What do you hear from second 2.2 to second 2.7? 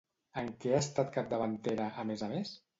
a més?